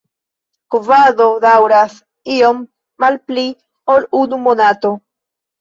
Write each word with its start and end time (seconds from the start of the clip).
Kovado 0.75 1.27
daŭras 1.43 1.93
iom 2.37 2.63
malpli 3.05 3.47
ol 3.97 4.11
unu 4.23 4.45
monato. 4.49 4.95